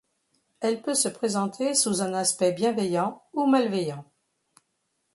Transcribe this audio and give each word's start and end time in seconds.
Elle 0.61 0.81
peut 0.81 0.95
se 0.95 1.07
présenter 1.09 1.75
sous 1.75 2.01
un 2.01 2.15
aspect 2.15 2.53
bienveillant 2.53 3.21
ou 3.33 3.45
malveillant. 3.45 4.03